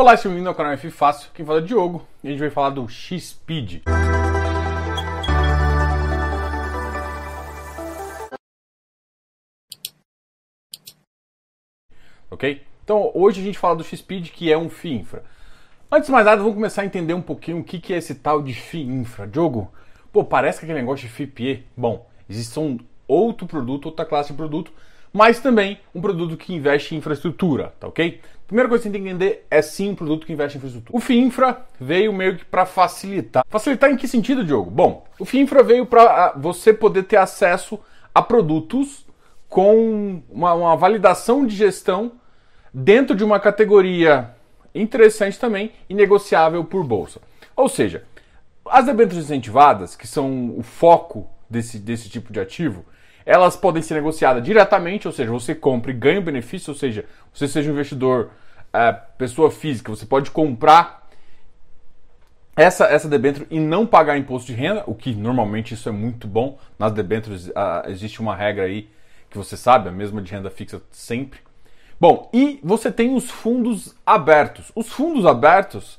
Olá, 0.00 0.16
seja 0.16 0.30
bem-vindo 0.30 0.48
ao 0.48 0.54
canal 0.54 0.72
F 0.72 0.90
Fácil, 0.90 1.30
quem 1.34 1.44
fala 1.44 1.58
é 1.58 1.62
o 1.62 1.66
Diogo 1.66 2.06
e 2.24 2.28
a 2.28 2.30
gente 2.30 2.40
vai 2.40 2.48
falar 2.48 2.70
do 2.70 2.88
X-Speed. 2.88 3.82
Ok? 12.30 12.64
Então 12.82 13.12
hoje 13.14 13.42
a 13.42 13.44
gente 13.44 13.58
fala 13.58 13.76
do 13.76 13.84
X-Speed, 13.84 14.30
que 14.30 14.50
é 14.50 14.56
um 14.56 14.70
FII 14.70 15.00
Infra. 15.00 15.22
Antes 15.92 16.06
de 16.06 16.12
mais 16.12 16.24
nada, 16.24 16.38
vamos 16.38 16.54
começar 16.54 16.80
a 16.80 16.86
entender 16.86 17.12
um 17.12 17.20
pouquinho 17.20 17.58
o 17.58 17.62
que 17.62 17.92
é 17.92 17.98
esse 17.98 18.14
tal 18.14 18.40
de 18.40 18.54
FII 18.54 18.80
Infra. 18.80 19.26
Diogo, 19.26 19.70
pô, 20.10 20.24
parece 20.24 20.60
que 20.60 20.64
aquele 20.64 20.80
negócio 20.80 21.06
de 21.06 21.12
FIPE. 21.12 21.66
Bom, 21.76 22.08
existe 22.26 22.58
um 22.58 22.78
outro 23.06 23.46
produto, 23.46 23.84
outra 23.84 24.06
classe 24.06 24.30
de 24.30 24.36
produto, 24.38 24.72
mas 25.12 25.40
também 25.40 25.78
um 25.94 26.00
produto 26.00 26.36
que 26.36 26.54
investe 26.54 26.94
em 26.94 26.98
infraestrutura, 26.98 27.72
tá 27.78 27.88
ok? 27.88 28.20
Primeira 28.46 28.68
coisa 28.68 28.82
que 28.82 28.88
você 28.88 28.92
tem 28.92 29.02
que 29.02 29.08
entender 29.08 29.46
é 29.50 29.62
sim 29.62 29.90
um 29.90 29.94
produto 29.94 30.26
que 30.26 30.32
investe 30.32 30.56
em 30.56 30.58
infraestrutura. 30.58 30.96
O 30.96 31.00
FIINFRA 31.00 31.66
veio 31.80 32.12
meio 32.12 32.36
que 32.36 32.44
para 32.44 32.66
facilitar. 32.66 33.44
Facilitar 33.48 33.90
em 33.90 33.96
que 33.96 34.08
sentido, 34.08 34.44
Diogo? 34.44 34.70
Bom, 34.70 35.06
o 35.18 35.24
FIINFRA 35.24 35.62
veio 35.62 35.86
para 35.86 36.02
ah, 36.02 36.32
você 36.36 36.72
poder 36.72 37.04
ter 37.04 37.16
acesso 37.16 37.78
a 38.12 38.20
produtos 38.20 39.06
com 39.48 40.20
uma, 40.28 40.52
uma 40.54 40.76
validação 40.76 41.46
de 41.46 41.54
gestão 41.54 42.12
dentro 42.74 43.14
de 43.14 43.22
uma 43.22 43.38
categoria 43.38 44.30
interessante 44.74 45.38
também 45.38 45.72
e 45.88 45.94
negociável 45.94 46.64
por 46.64 46.84
bolsa. 46.84 47.20
Ou 47.56 47.68
seja, 47.68 48.04
as 48.64 48.86
debêntures 48.86 49.24
incentivadas, 49.24 49.96
que 49.96 50.06
são 50.06 50.54
o 50.56 50.62
foco 50.62 51.28
desse, 51.48 51.78
desse 51.78 52.08
tipo 52.08 52.32
de 52.32 52.40
ativo, 52.40 52.84
elas 53.24 53.56
podem 53.56 53.82
ser 53.82 53.94
negociadas 53.94 54.42
diretamente, 54.42 55.06
ou 55.06 55.12
seja, 55.12 55.30
você 55.30 55.54
compra 55.54 55.90
e 55.90 55.94
ganha 55.94 56.20
o 56.20 56.22
benefício, 56.22 56.72
ou 56.72 56.76
seja, 56.76 57.04
você 57.32 57.46
seja 57.46 57.70
um 57.70 57.74
investidor, 57.74 58.30
é, 58.72 58.92
pessoa 58.92 59.50
física, 59.50 59.90
você 59.90 60.06
pode 60.06 60.30
comprar 60.30 61.00
essa, 62.56 62.84
essa 62.86 63.08
debênture 63.08 63.46
e 63.50 63.58
não 63.58 63.86
pagar 63.86 64.18
imposto 64.18 64.46
de 64.46 64.58
renda, 64.58 64.84
o 64.86 64.94
que 64.94 65.14
normalmente 65.14 65.74
isso 65.74 65.88
é 65.88 65.92
muito 65.92 66.26
bom. 66.26 66.58
Nas 66.78 66.92
debêntures 66.92 67.48
uh, 67.48 67.88
existe 67.88 68.20
uma 68.20 68.36
regra 68.36 68.64
aí 68.64 68.88
que 69.30 69.38
você 69.38 69.56
sabe, 69.56 69.88
a 69.88 69.92
mesma 69.92 70.20
de 70.20 70.30
renda 70.30 70.50
fixa 70.50 70.82
sempre. 70.90 71.40
Bom, 71.98 72.28
e 72.32 72.60
você 72.62 72.90
tem 72.90 73.14
os 73.14 73.30
fundos 73.30 73.94
abertos. 74.04 74.72
Os 74.74 74.88
fundos 74.88 75.24
abertos 75.24 75.98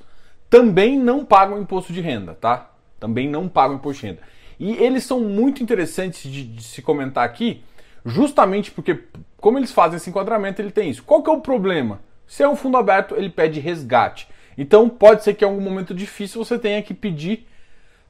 também 0.49 0.99
não 0.99 1.23
pagam 1.25 1.61
imposto 1.61 1.93
de 1.93 2.01
renda, 2.01 2.35
tá? 2.35 2.71
Também 2.99 3.29
não 3.29 3.47
pagam 3.47 3.77
imposto 3.77 4.01
de 4.01 4.07
renda. 4.07 4.21
E 4.61 4.73
eles 4.73 5.03
são 5.05 5.19
muito 5.19 5.63
interessantes 5.63 6.31
de, 6.31 6.43
de, 6.43 6.63
se 6.63 6.83
comentar 6.83 7.25
aqui, 7.25 7.63
justamente 8.05 8.69
porque, 8.69 9.05
como 9.37 9.57
eles 9.57 9.71
fazem 9.71 9.97
esse 9.97 10.11
enquadramento, 10.11 10.61
ele 10.61 10.69
tem 10.69 10.87
isso. 10.87 11.01
Qual 11.01 11.23
que 11.23 11.31
é 11.31 11.33
o 11.33 11.41
problema? 11.41 11.99
Se 12.27 12.43
é 12.43 12.47
um 12.47 12.55
fundo 12.55 12.77
aberto, 12.77 13.15
ele 13.15 13.27
pede 13.27 13.59
resgate. 13.59 14.27
Então 14.55 14.87
pode 14.87 15.23
ser 15.23 15.33
que 15.33 15.43
em 15.43 15.47
algum 15.47 15.59
momento 15.59 15.95
difícil 15.95 16.45
você 16.45 16.59
tenha 16.59 16.79
que 16.83 16.93
pedir 16.93 17.47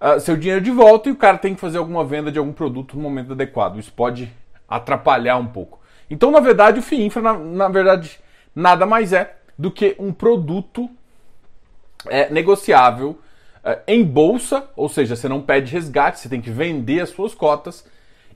uh, 0.02 0.20
seu 0.20 0.36
dinheiro 0.36 0.60
de 0.60 0.72
volta 0.72 1.08
e 1.08 1.14
o 1.14 1.16
cara 1.16 1.38
tem 1.38 1.56
que 1.56 1.62
fazer 1.62 1.78
alguma 1.78 2.04
venda 2.04 2.30
de 2.30 2.38
algum 2.38 2.52
produto 2.52 2.98
no 2.98 3.02
momento 3.02 3.32
adequado. 3.32 3.80
Isso 3.80 3.94
pode 3.94 4.30
atrapalhar 4.68 5.38
um 5.38 5.48
pouco. 5.48 5.80
Então, 6.10 6.32
na 6.32 6.42
verdade, 6.42 6.80
o 6.80 6.84
FIINFRA, 6.84 7.22
na, 7.22 7.34
na 7.38 7.70
verdade, 7.70 8.20
nada 8.54 8.86
mais 8.86 9.14
é 9.14 9.38
do 9.58 9.72
que 9.72 9.96
um 9.98 10.12
produto 10.12 10.90
é, 12.10 12.30
negociável 12.30 13.18
em 13.88 14.04
bolsa, 14.04 14.68
ou 14.76 14.90
seja, 14.90 15.16
você 15.16 15.30
não 15.30 15.42
pede 15.42 15.72
resgate, 15.72 16.20
você 16.20 16.30
tem 16.30 16.42
que 16.42 16.50
vender 16.50 17.02
as 17.02 17.10
suas 17.10 17.36
cotas 17.36 17.86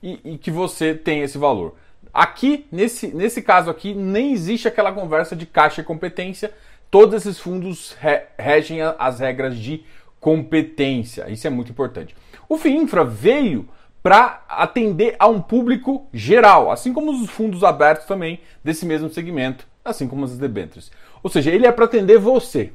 e, 0.02 0.20
e 0.24 0.38
que 0.38 0.50
você 0.50 0.94
tem 0.94 1.22
esse 1.22 1.36
valor. 1.36 1.74
Aqui, 2.12 2.66
nesse, 2.72 3.08
nesse 3.08 3.42
caso 3.42 3.68
aqui, 3.70 3.92
nem 3.92 4.32
existe 4.32 4.66
aquela 4.66 4.92
conversa 4.92 5.36
de 5.36 5.44
caixa 5.44 5.80
e 5.80 5.84
competência. 5.84 6.52
Todos 6.90 7.14
esses 7.14 7.38
fundos 7.38 7.94
re, 8.00 8.22
regem 8.38 8.78
as 8.98 9.20
regras 9.20 9.56
de 9.58 9.84
competência. 10.20 11.28
Isso 11.28 11.46
é 11.46 11.50
muito 11.50 11.72
importante. 11.72 12.16
O 12.48 12.56
FIINFRA 12.56 13.04
veio 13.04 13.68
para 14.02 14.44
atender 14.48 15.16
a 15.18 15.26
um 15.26 15.42
público 15.42 16.06
geral, 16.12 16.70
assim 16.70 16.92
como 16.92 17.10
os 17.10 17.28
fundos 17.28 17.64
abertos 17.64 18.06
também 18.06 18.40
desse 18.62 18.86
mesmo 18.86 19.10
segmento, 19.10 19.66
assim 19.84 20.06
como 20.06 20.24
as 20.24 20.38
debêntures. 20.38 20.90
Ou 21.22 21.28
seja, 21.28 21.50
ele 21.50 21.66
é 21.66 21.72
para 21.72 21.86
atender 21.86 22.18
você. 22.18 22.72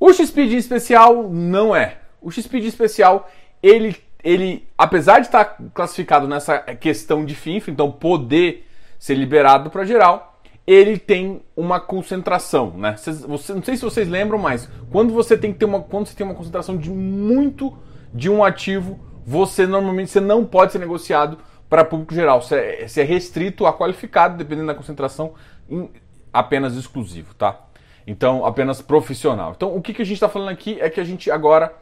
O 0.00 0.14
XPD 0.14 0.56
especial 0.56 1.28
não 1.30 1.76
é. 1.76 1.98
O 2.22 2.30
XPD 2.30 2.66
especial, 2.68 3.30
ele, 3.62 3.94
ele 4.24 4.66
apesar 4.76 5.20
de 5.20 5.26
estar 5.26 5.58
classificado 5.74 6.26
nessa 6.26 6.58
questão 6.58 7.22
de 7.22 7.34
FINF, 7.34 7.68
então 7.70 7.92
poder 7.92 8.66
ser 8.98 9.14
liberado 9.14 9.68
para 9.68 9.84
geral, 9.84 10.40
ele 10.66 10.98
tem 10.98 11.42
uma 11.54 11.78
concentração, 11.78 12.70
né? 12.78 12.96
Você, 12.96 13.52
não 13.52 13.62
sei 13.62 13.76
se 13.76 13.82
vocês 13.82 14.08
lembram, 14.08 14.38
mas 14.38 14.70
quando 14.90 15.12
você 15.12 15.36
tem 15.36 15.52
que 15.52 15.58
ter 15.58 15.64
uma, 15.66 15.80
quando 15.80 16.06
você 16.06 16.16
tem 16.16 16.26
uma 16.26 16.34
concentração 16.34 16.78
de 16.78 16.90
muito 16.90 17.76
de 18.14 18.30
um 18.30 18.42
ativo, 18.42 18.98
você 19.26 19.66
normalmente 19.66 20.10
você 20.10 20.20
não 20.20 20.44
pode 20.44 20.72
ser 20.72 20.78
negociado 20.78 21.38
para 21.68 21.84
público 21.84 22.14
geral. 22.14 22.40
Você 22.40 22.56
é, 22.56 23.00
é 23.00 23.02
restrito 23.04 23.66
a 23.66 23.76
qualificado, 23.76 24.36
dependendo 24.36 24.68
da 24.68 24.74
concentração, 24.74 25.34
em, 25.68 25.90
apenas 26.32 26.74
exclusivo, 26.74 27.34
tá? 27.34 27.66
Então, 28.06 28.44
apenas 28.44 28.80
profissional. 28.80 29.52
Então, 29.56 29.76
o 29.76 29.82
que, 29.82 29.94
que 29.94 30.02
a 30.02 30.04
gente 30.04 30.16
está 30.16 30.28
falando 30.28 30.48
aqui 30.48 30.78
é 30.80 30.88
que 30.88 31.00
a 31.00 31.04
gente 31.04 31.30
agora 31.30 31.74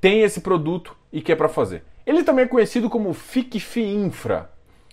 tem 0.00 0.20
esse 0.20 0.40
produto 0.40 0.96
e 1.12 1.22
quer 1.22 1.36
para 1.36 1.48
fazer. 1.48 1.82
Ele 2.06 2.22
também 2.22 2.44
é 2.44 2.48
conhecido 2.48 2.90
como 2.90 3.14
FICFI 3.14 3.82
Infra. 3.82 4.50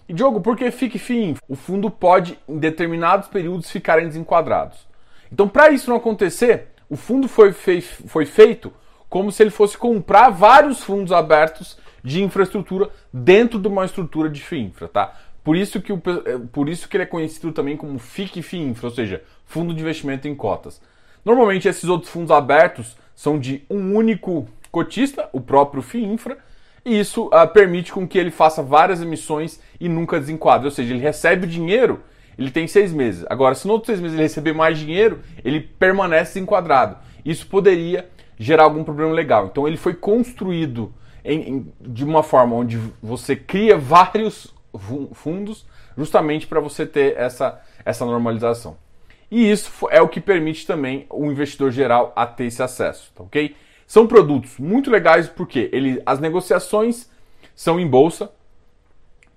E 0.08 0.14
Diogo, 0.14 0.42
por 0.42 0.56
que 0.56 0.72
FICFI 0.72 1.24
Infra? 1.24 1.44
O 1.48 1.56
fundo 1.56 1.90
pode, 1.90 2.40
em 2.48 2.58
determinados 2.58 3.28
períodos, 3.28 3.70
ficarem 3.70 4.08
desenquadrados. 4.08 4.88
Então, 5.32 5.48
para 5.48 5.70
isso 5.70 5.90
não 5.90 5.98
acontecer, 5.98 6.68
o 6.90 6.96
fundo 6.96 7.28
foi, 7.28 7.52
fei 7.54 7.82
foi 7.82 8.26
feito 8.26 8.74
como 9.10 9.32
se 9.32 9.44
ele 9.44 9.50
fosse 9.50 9.78
comprar 9.78 10.30
vários 10.30 10.82
fundos 10.82 11.12
abertos 11.12 11.78
de 12.04 12.24
infraestrutura 12.24 12.90
dentro 13.12 13.60
de 13.60 13.68
uma 13.68 13.86
estrutura 13.86 14.30
de 14.30 14.42
FII 14.42 14.62
Infra, 14.62 14.88
tá? 14.88 15.14
Por 15.44 15.56
isso 15.56 15.82
que, 15.82 15.92
o, 15.92 16.02
é, 16.26 16.38
por 16.52 16.70
isso 16.70 16.88
que 16.88 16.98
ele 16.98 17.04
é 17.04 17.08
conhecido 17.08 17.52
também 17.52 17.76
como 17.76 17.98
FIC 17.98 18.40
Infra, 18.58 18.88
ou 18.88 18.94
seja, 18.94 19.24
Fundo 19.46 19.74
de 19.74 19.82
Investimento 19.82 20.28
em 20.28 20.36
Cotas. 20.36 20.82
Normalmente 21.26 21.68
esses 21.68 21.86
outros 21.86 22.12
fundos 22.12 22.32
abertos 22.32 22.96
são 23.16 23.40
de 23.40 23.64
um 23.70 23.96
único 23.96 24.48
cotista, 24.72 25.30
o 25.34 25.42
próprio 25.42 25.82
FIINFRA, 25.82 26.38
e 26.84 27.00
isso 27.00 27.28
uh, 27.28 27.48
permite 27.54 27.92
com 27.92 28.08
que 28.08 28.18
ele 28.18 28.32
faça 28.32 28.64
várias 28.64 29.02
emissões 29.02 29.60
e 29.80 29.88
nunca 29.88 30.20
desenquadre. 30.20 30.66
Ou 30.66 30.72
seja, 30.72 30.94
ele 30.94 31.02
recebe 31.02 31.46
o 31.46 31.50
dinheiro, 31.50 32.02
ele 32.38 32.50
tem 32.50 32.68
seis 32.68 32.92
meses. 32.92 33.24
Agora, 33.30 33.54
se 33.54 33.68
no 33.68 33.74
outro 33.74 33.88
seis 33.88 34.00
meses 34.00 34.16
ele 34.16 34.24
receber 34.24 34.54
mais 34.54 34.80
dinheiro, 34.80 35.20
ele 35.44 35.60
permanece 35.60 36.34
desenquadrado. 36.34 36.98
Isso 37.24 37.46
poderia 37.46 38.10
gerar 38.40 38.64
algum 38.64 38.84
problema 38.84 39.14
legal. 39.14 39.48
Então 39.52 39.68
ele 39.68 39.78
foi 39.78 39.94
construído 39.94 40.92
em, 41.24 41.50
em, 41.50 41.74
de 41.80 42.04
uma 42.04 42.24
forma 42.24 42.56
onde 42.56 42.80
você 43.02 43.36
cria 43.36 43.78
vários 43.80 44.52
fundos 45.14 45.66
justamente 45.98 46.48
para 46.48 46.60
você 46.60 46.86
ter 46.86 47.18
essa, 47.18 47.62
essa 47.84 48.06
normalização. 48.06 48.78
E 49.30 49.50
isso 49.50 49.72
é 49.90 50.02
o 50.02 50.10
que 50.10 50.20
permite 50.20 50.68
também 50.68 51.06
o 51.10 51.26
investidor 51.32 51.72
geral 51.72 52.12
a 52.16 52.26
ter 52.26 52.46
esse 52.46 52.62
acesso, 52.62 53.12
tá 53.16 53.24
ok? 53.24 53.56
São 53.88 54.08
produtos 54.08 54.58
muito 54.58 54.90
legais 54.90 55.28
porque 55.28 55.70
ele, 55.72 56.02
as 56.06 56.20
negociações 56.20 57.10
são 57.56 57.80
em 57.80 57.88
bolsa, 57.88 58.32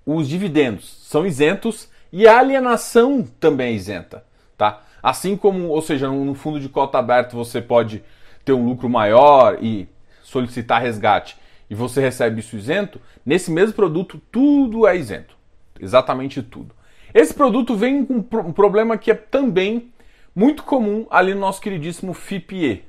os 0.05 0.27
dividendos 0.27 0.97
são 1.03 1.25
isentos 1.25 1.89
e 2.11 2.27
a 2.27 2.39
alienação 2.39 3.23
também 3.39 3.73
é 3.73 3.75
isenta, 3.75 4.25
tá? 4.57 4.83
Assim 5.01 5.37
como, 5.37 5.67
ou 5.67 5.81
seja, 5.81 6.09
no 6.09 6.33
fundo 6.33 6.59
de 6.59 6.69
cota 6.69 6.97
aberto 6.97 7.35
você 7.35 7.61
pode 7.61 8.03
ter 8.43 8.53
um 8.53 8.65
lucro 8.65 8.89
maior 8.89 9.57
e 9.61 9.87
solicitar 10.23 10.81
resgate 10.81 11.37
e 11.69 11.75
você 11.75 12.01
recebe 12.01 12.39
isso 12.39 12.55
isento, 12.55 12.99
nesse 13.25 13.51
mesmo 13.51 13.73
produto 13.73 14.21
tudo 14.31 14.87
é 14.87 14.95
isento. 14.95 15.35
Exatamente 15.79 16.41
tudo. 16.41 16.73
Esse 17.13 17.33
produto 17.33 17.75
vem 17.75 18.05
com 18.05 18.15
um 18.15 18.51
problema 18.51 18.97
que 18.97 19.11
é 19.11 19.15
também 19.15 19.91
muito 20.35 20.63
comum 20.63 21.07
ali 21.09 21.33
no 21.33 21.39
nosso 21.39 21.61
queridíssimo 21.61 22.13
FIPE. 22.13 22.83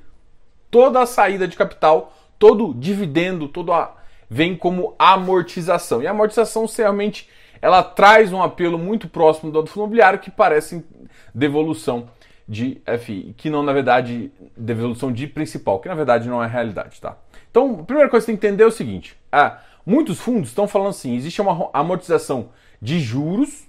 Toda 0.70 1.00
a 1.00 1.06
saída 1.06 1.46
de 1.46 1.56
capital, 1.56 2.12
todo 2.38 2.74
dividendo, 2.74 3.48
todo 3.48 3.72
a... 3.72 3.96
vem 4.28 4.56
como 4.56 4.94
amortização. 4.98 6.02
E 6.02 6.06
a 6.06 6.10
amortização 6.10 6.66
realmente 6.66 7.28
ela 7.62 7.82
traz 7.82 8.32
um 8.32 8.42
apelo 8.42 8.78
muito 8.78 9.08
próximo 9.08 9.50
do 9.50 9.66
fundo 9.66 9.84
imobiliário 9.84 10.18
que 10.18 10.30
parece 10.30 10.84
devolução 11.34 12.08
de 12.48 12.80
FI, 13.00 13.34
que 13.36 13.50
não 13.50 13.62
na 13.62 13.72
verdade 13.72 14.30
devolução 14.56 15.12
de 15.12 15.26
principal, 15.26 15.80
que 15.80 15.88
na 15.88 15.94
verdade 15.94 16.28
não 16.28 16.42
é 16.42 16.46
realidade, 16.46 17.00
tá? 17.00 17.16
Então, 17.56 17.80
a 17.80 17.84
primeira 17.84 18.10
coisa 18.10 18.22
que 18.22 18.26
você 18.26 18.32
tem 18.32 18.38
que 18.38 18.46
entender 18.46 18.64
é 18.64 18.66
o 18.66 18.70
seguinte: 18.70 19.16
ah, 19.32 19.60
muitos 19.86 20.20
fundos 20.20 20.50
estão 20.50 20.68
falando 20.68 20.90
assim, 20.90 21.16
existe 21.16 21.40
uma 21.40 21.70
amortização 21.72 22.50
de 22.82 23.00
juros, 23.00 23.66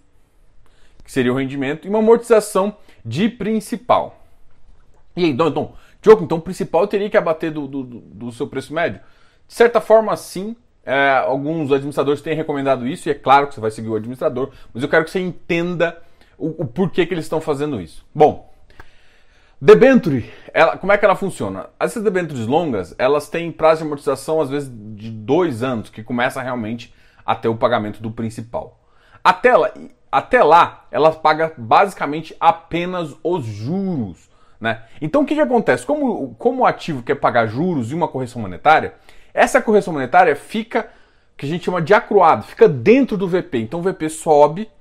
que 1.05 1.09
seria 1.09 1.31
o 1.31 1.37
rendimento, 1.37 1.87
e 1.87 1.89
uma 1.89 1.99
amortização 1.99 2.75
de 3.05 3.29
principal. 3.29 4.21
E 5.15 5.23
aí, 5.23 5.29
então, 5.29 5.47
então 5.47 5.73
Diogo, 6.01 6.25
então 6.25 6.37
o 6.37 6.41
principal 6.41 6.85
teria 6.85 7.09
que 7.09 7.15
abater 7.15 7.49
do, 7.49 7.65
do, 7.65 7.83
do 7.83 8.31
seu 8.33 8.45
preço 8.45 8.73
médio? 8.73 8.99
De 9.47 9.53
certa 9.53 9.79
forma, 9.79 10.13
sim. 10.17 10.53
É, 10.85 11.23
alguns 11.25 11.71
administradores 11.71 12.21
têm 12.21 12.35
recomendado 12.35 12.85
isso, 12.85 13.07
e 13.07 13.11
é 13.11 13.15
claro 13.15 13.47
que 13.47 13.55
você 13.55 13.61
vai 13.61 13.71
seguir 13.71 13.87
o 13.87 13.95
administrador, 13.95 14.51
mas 14.73 14.83
eu 14.83 14.89
quero 14.89 15.05
que 15.05 15.11
você 15.11 15.21
entenda 15.21 15.97
o, 16.37 16.63
o 16.63 16.67
porquê 16.67 17.05
que 17.05 17.13
eles 17.13 17.23
estão 17.23 17.39
fazendo 17.39 17.79
isso. 17.79 18.05
Bom, 18.13 18.46
debenture 19.59 20.31
ela, 20.57 20.75
como 20.75 20.91
é 20.91 20.97
que 20.97 21.05
ela 21.05 21.15
funciona? 21.15 21.67
Essas 21.79 22.01
debêntures 22.01 22.47
longas, 22.47 22.95
elas 22.97 23.29
têm 23.29 23.51
prazo 23.51 23.81
de 23.81 23.85
amortização 23.85 24.41
às 24.41 24.49
vezes 24.49 24.71
de 24.95 25.11
dois 25.11 25.61
anos, 25.61 25.87
que 25.91 26.01
começa 26.01 26.41
realmente 26.41 26.91
a 27.23 27.35
ter 27.35 27.47
o 27.47 27.55
pagamento 27.55 28.01
do 28.01 28.09
principal. 28.09 28.79
Até 29.23 29.55
lá, 29.55 29.71
até 30.11 30.41
lá, 30.41 30.87
ela 30.89 31.11
paga 31.11 31.53
basicamente 31.55 32.35
apenas 32.39 33.15
os 33.23 33.45
juros. 33.45 34.27
Né? 34.59 34.81
Então 34.99 35.21
o 35.21 35.25
que, 35.27 35.35
que 35.35 35.41
acontece? 35.41 35.85
Como, 35.85 36.33
como 36.39 36.63
o 36.63 36.65
ativo 36.65 37.03
quer 37.03 37.15
pagar 37.15 37.45
juros 37.45 37.91
e 37.91 37.93
uma 37.93 38.07
correção 38.07 38.41
monetária, 38.41 38.95
essa 39.31 39.61
correção 39.61 39.93
monetária 39.93 40.35
fica, 40.35 40.89
que 41.37 41.45
a 41.45 41.49
gente 41.49 41.65
chama 41.65 41.83
de 41.83 41.93
acruado, 41.93 42.45
fica 42.45 42.67
dentro 42.67 43.15
do 43.15 43.27
VP. 43.27 43.59
Então 43.59 43.79
o 43.79 43.83
VP 43.83 44.09
sobe 44.09 44.71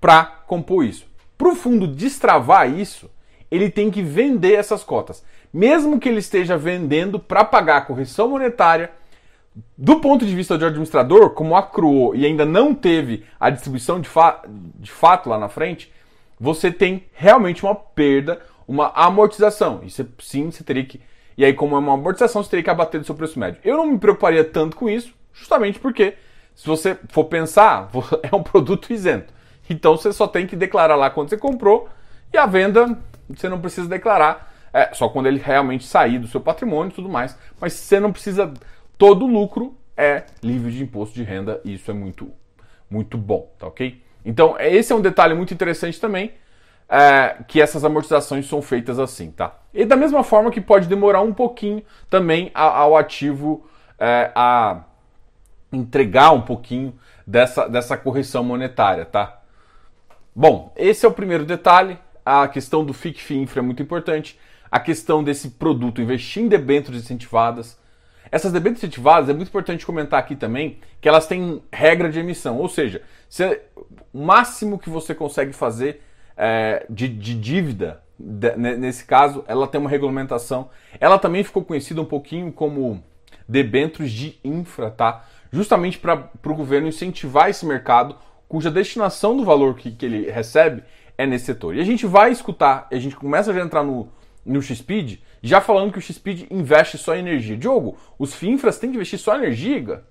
para 0.00 0.24
compor 0.24 0.82
isso. 0.82 1.06
Para 1.36 1.48
o 1.48 1.54
fundo 1.54 1.86
destravar 1.86 2.70
isso, 2.70 3.10
ele 3.50 3.70
tem 3.70 3.90
que 3.90 4.02
vender 4.02 4.54
essas 4.54 4.84
cotas. 4.84 5.24
Mesmo 5.52 5.98
que 5.98 6.08
ele 6.08 6.20
esteja 6.20 6.56
vendendo 6.56 7.18
para 7.18 7.44
pagar 7.44 7.78
a 7.78 7.80
correção 7.80 8.28
monetária, 8.28 8.90
do 9.76 10.00
ponto 10.00 10.24
de 10.24 10.34
vista 10.34 10.56
do 10.56 10.64
administrador, 10.64 11.30
como 11.30 11.56
acruou 11.56 12.14
e 12.14 12.24
ainda 12.24 12.44
não 12.44 12.74
teve 12.74 13.24
a 13.38 13.50
distribuição 13.50 14.00
de, 14.00 14.08
fa 14.08 14.42
de 14.46 14.90
fato 14.90 15.28
lá 15.28 15.38
na 15.38 15.48
frente, 15.48 15.92
você 16.38 16.70
tem 16.70 17.04
realmente 17.12 17.64
uma 17.64 17.74
perda, 17.74 18.40
uma 18.66 18.92
amortização. 18.94 19.80
E 19.82 19.90
você, 19.90 20.06
sim, 20.20 20.50
você 20.50 20.62
teria 20.62 20.84
que. 20.84 21.00
E 21.36 21.44
aí, 21.44 21.52
como 21.52 21.74
é 21.74 21.78
uma 21.78 21.94
amortização, 21.94 22.42
você 22.42 22.50
teria 22.50 22.64
que 22.64 22.70
abater 22.70 23.00
do 23.00 23.06
seu 23.06 23.14
preço 23.14 23.38
médio. 23.38 23.60
Eu 23.64 23.76
não 23.76 23.86
me 23.86 23.98
preocuparia 23.98 24.44
tanto 24.44 24.76
com 24.76 24.88
isso, 24.88 25.12
justamente 25.32 25.78
porque, 25.78 26.14
se 26.54 26.66
você 26.66 26.96
for 27.08 27.24
pensar, 27.24 27.90
é 28.22 28.34
um 28.34 28.42
produto 28.42 28.92
isento. 28.92 29.32
Então 29.68 29.96
você 29.96 30.12
só 30.12 30.26
tem 30.26 30.46
que 30.46 30.56
declarar 30.56 30.96
lá 30.96 31.10
quando 31.10 31.28
você 31.28 31.36
comprou 31.36 31.88
e 32.32 32.36
a 32.36 32.46
venda 32.46 32.98
você 33.36 33.48
não 33.48 33.60
precisa 33.60 33.88
declarar, 33.88 34.52
é, 34.72 34.90
só 34.92 35.08
quando 35.08 35.26
ele 35.26 35.38
realmente 35.38 35.84
sair 35.84 36.18
do 36.18 36.28
seu 36.28 36.40
patrimônio 36.40 36.90
e 36.90 36.94
tudo 36.94 37.08
mais. 37.08 37.36
Mas 37.60 37.72
você 37.74 37.98
não 38.00 38.12
precisa. 38.12 38.52
Todo 38.96 39.26
lucro 39.26 39.76
é 39.96 40.24
livre 40.42 40.70
de 40.72 40.82
imposto 40.82 41.14
de 41.14 41.22
renda 41.22 41.60
e 41.64 41.74
isso 41.74 41.90
é 41.90 41.94
muito, 41.94 42.30
muito 42.88 43.18
bom, 43.18 43.50
tá 43.58 43.66
ok? 43.66 44.02
Então, 44.24 44.56
esse 44.58 44.92
é 44.92 44.96
um 44.96 45.00
detalhe 45.00 45.34
muito 45.34 45.54
interessante 45.54 46.00
também, 46.00 46.32
é, 46.88 47.36
que 47.46 47.60
essas 47.60 47.84
amortizações 47.84 48.46
são 48.46 48.60
feitas 48.60 48.98
assim, 48.98 49.30
tá? 49.30 49.56
E 49.72 49.84
da 49.84 49.96
mesma 49.96 50.22
forma 50.22 50.50
que 50.50 50.60
pode 50.60 50.86
demorar 50.88 51.22
um 51.22 51.32
pouquinho 51.32 51.82
também 52.08 52.50
ao 52.52 52.96
ativo 52.96 53.66
é, 53.98 54.30
a 54.34 54.82
entregar 55.72 56.32
um 56.32 56.40
pouquinho 56.40 56.94
dessa, 57.26 57.68
dessa 57.68 57.96
correção 57.96 58.42
monetária, 58.42 59.04
tá? 59.04 59.40
Bom, 60.34 60.72
esse 60.76 61.06
é 61.06 61.08
o 61.08 61.12
primeiro 61.12 61.44
detalhe 61.44 61.98
a 62.30 62.48
questão 62.48 62.84
do 62.84 62.92
FICF 62.92 63.34
Infra 63.34 63.60
é 63.60 63.62
muito 63.62 63.82
importante, 63.82 64.38
a 64.70 64.78
questão 64.78 65.24
desse 65.24 65.50
produto, 65.50 66.00
investir 66.00 66.42
em 66.42 66.48
debêntures 66.48 67.02
incentivadas. 67.02 67.76
Essas 68.30 68.52
debêntures 68.52 68.84
incentivadas, 68.84 69.28
é 69.28 69.32
muito 69.32 69.48
importante 69.48 69.84
comentar 69.84 70.20
aqui 70.20 70.36
também 70.36 70.78
que 71.00 71.08
elas 71.08 71.26
têm 71.26 71.60
regra 71.72 72.08
de 72.08 72.20
emissão, 72.20 72.58
ou 72.58 72.68
seja, 72.68 73.02
se, 73.28 73.60
o 74.12 74.22
máximo 74.22 74.78
que 74.78 74.88
você 74.88 75.12
consegue 75.12 75.52
fazer 75.52 76.02
é, 76.36 76.86
de, 76.88 77.08
de, 77.08 77.34
dívida, 77.34 78.00
nesse 78.18 79.04
caso, 79.04 79.44
ela 79.48 79.66
tem 79.66 79.80
uma 79.80 79.90
regulamentação. 79.90 80.70
Ela 81.00 81.18
também 81.18 81.42
ficou 81.42 81.64
conhecida 81.64 82.00
um 82.00 82.04
pouquinho 82.04 82.52
como 82.52 83.02
debêntures 83.48 84.12
de 84.12 84.38
infra, 84.44 84.90
tá? 84.90 85.24
Justamente 85.50 85.98
para 85.98 86.30
o 86.46 86.54
governo 86.54 86.86
incentivar 86.86 87.50
esse 87.50 87.66
mercado, 87.66 88.16
cuja 88.48 88.70
destinação 88.70 89.36
do 89.36 89.44
valor 89.44 89.74
que, 89.74 89.90
que 89.90 90.06
ele 90.06 90.30
recebe 90.30 90.82
é 91.20 91.26
nesse 91.26 91.44
setor. 91.44 91.76
E 91.76 91.80
a 91.80 91.84
gente 91.84 92.06
vai 92.06 92.32
escutar, 92.32 92.88
a 92.90 92.96
gente 92.96 93.14
começa 93.14 93.52
a 93.52 93.60
entrar 93.60 93.84
no, 93.84 94.08
no 94.44 94.62
XSpeed, 94.62 95.22
já 95.42 95.60
falando 95.60 95.92
que 95.92 95.98
o 95.98 96.02
XSpeed 96.02 96.46
investe 96.50 96.96
só 96.96 97.14
em 97.14 97.20
energia. 97.20 97.56
Diogo, 97.56 97.98
os 98.18 98.34
FIINFRAs 98.34 98.78
têm 98.78 98.90
que 98.90 98.96
investir 98.96 99.18
só 99.18 99.34
em 99.34 99.42
energia? 99.42 100.02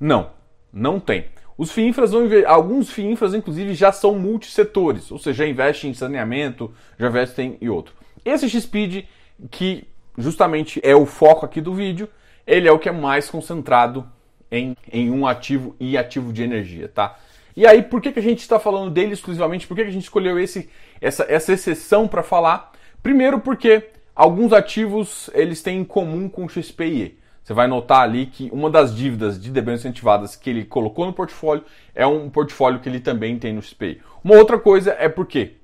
Não, 0.00 0.30
não 0.72 0.98
tem. 0.98 1.26
Os 1.58 1.70
FIINFRAs 1.72 2.12
vão 2.12 2.26
alguns 2.46 2.90
FIINFRAs 2.90 3.34
inclusive 3.34 3.74
já 3.74 3.92
são 3.92 4.18
multissetores, 4.18 5.10
ou 5.10 5.18
seja, 5.18 5.44
já 5.44 5.50
investem 5.50 5.90
em 5.90 5.94
saneamento, 5.94 6.72
já 6.98 7.08
investem 7.08 7.58
em 7.60 7.68
outro. 7.68 7.94
Esse 8.24 8.48
XSpeed, 8.48 9.06
que 9.50 9.86
justamente 10.16 10.80
é 10.82 10.96
o 10.96 11.04
foco 11.04 11.44
aqui 11.44 11.60
do 11.60 11.74
vídeo, 11.74 12.08
ele 12.46 12.66
é 12.66 12.72
o 12.72 12.78
que 12.78 12.88
é 12.88 12.92
mais 12.92 13.28
concentrado 13.28 14.06
em, 14.50 14.74
em 14.90 15.10
um 15.10 15.26
ativo 15.26 15.76
e 15.78 15.98
ativo 15.98 16.32
de 16.32 16.42
energia, 16.42 16.88
tá? 16.88 17.18
E 17.56 17.66
aí, 17.66 17.82
por 17.82 18.02
que, 18.02 18.12
que 18.12 18.18
a 18.18 18.22
gente 18.22 18.40
está 18.40 18.58
falando 18.60 18.90
dele 18.90 19.14
exclusivamente? 19.14 19.66
Por 19.66 19.74
que, 19.74 19.82
que 19.82 19.88
a 19.88 19.92
gente 19.92 20.02
escolheu 20.02 20.38
esse, 20.38 20.68
essa, 21.00 21.24
essa 21.26 21.54
exceção 21.54 22.06
para 22.06 22.22
falar? 22.22 22.72
Primeiro 23.02 23.40
porque 23.40 23.88
alguns 24.14 24.52
ativos 24.52 25.30
eles 25.32 25.62
têm 25.62 25.80
em 25.80 25.84
comum 25.84 26.28
com 26.28 26.44
o 26.44 26.48
XPIE. 26.48 27.18
Você 27.42 27.54
vai 27.54 27.66
notar 27.66 28.02
ali 28.02 28.26
que 28.26 28.50
uma 28.52 28.68
das 28.68 28.94
dívidas 28.94 29.40
de 29.40 29.50
debêntures 29.50 29.86
incentivadas 29.86 30.36
que 30.36 30.50
ele 30.50 30.64
colocou 30.64 31.06
no 31.06 31.14
portfólio 31.14 31.64
é 31.94 32.06
um 32.06 32.28
portfólio 32.28 32.80
que 32.80 32.88
ele 32.90 33.00
também 33.00 33.38
tem 33.38 33.54
no 33.54 33.62
XPI. 33.62 34.02
Uma 34.22 34.34
outra 34.34 34.58
coisa 34.58 34.94
é 34.98 35.08
porque, 35.08 35.54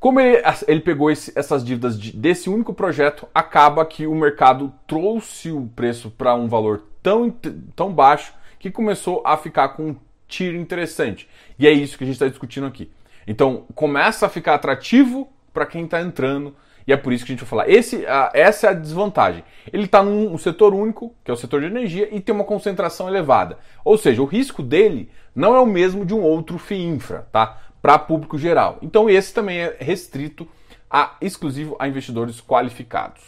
como 0.00 0.18
ele, 0.18 0.42
ele 0.66 0.80
pegou 0.80 1.12
esse, 1.12 1.30
essas 1.36 1.64
dívidas 1.64 2.00
de, 2.00 2.10
desse 2.10 2.50
único 2.50 2.74
projeto, 2.74 3.28
acaba 3.32 3.86
que 3.86 4.04
o 4.04 4.14
mercado 4.16 4.72
trouxe 4.84 5.52
o 5.52 5.70
preço 5.76 6.10
para 6.10 6.34
um 6.34 6.48
valor 6.48 6.82
tão, 7.02 7.30
tão 7.76 7.92
baixo 7.92 8.34
que 8.58 8.70
começou 8.70 9.22
a 9.24 9.36
ficar 9.36 9.68
com 9.68 9.94
tiro 10.28 10.56
interessante. 10.56 11.28
E 11.58 11.66
é 11.66 11.70
isso 11.70 11.96
que 11.98 12.04
a 12.04 12.06
gente 12.06 12.16
está 12.16 12.28
discutindo 12.28 12.66
aqui. 12.66 12.90
Então, 13.26 13.64
começa 13.74 14.26
a 14.26 14.28
ficar 14.28 14.54
atrativo 14.54 15.28
para 15.52 15.66
quem 15.66 15.84
está 15.84 16.00
entrando, 16.00 16.54
e 16.86 16.92
é 16.92 16.96
por 16.96 17.12
isso 17.12 17.24
que 17.24 17.32
a 17.32 17.34
gente 17.34 17.44
vai 17.44 17.48
falar. 17.48 17.70
Esse, 17.70 18.06
a, 18.06 18.30
essa 18.34 18.66
é 18.66 18.70
a 18.70 18.74
desvantagem. 18.74 19.42
Ele 19.72 19.84
está 19.84 20.02
num 20.02 20.36
setor 20.36 20.74
único, 20.74 21.14
que 21.24 21.30
é 21.30 21.34
o 21.34 21.36
setor 21.36 21.60
de 21.60 21.66
energia, 21.66 22.08
e 22.12 22.20
tem 22.20 22.34
uma 22.34 22.44
concentração 22.44 23.08
elevada. 23.08 23.58
Ou 23.84 23.96
seja, 23.96 24.20
o 24.20 24.26
risco 24.26 24.62
dele 24.62 25.10
não 25.34 25.54
é 25.54 25.60
o 25.60 25.66
mesmo 25.66 26.04
de 26.04 26.12
um 26.12 26.22
outro 26.22 26.58
FII 26.58 26.84
infra, 26.84 27.26
tá? 27.32 27.58
Para 27.80 27.98
público 27.98 28.36
geral. 28.36 28.78
Então, 28.82 29.08
esse 29.08 29.32
também 29.32 29.58
é 29.58 29.76
restrito 29.80 30.46
a 30.90 31.16
exclusivo 31.20 31.76
a 31.78 31.88
investidores 31.88 32.40
qualificados. 32.40 33.22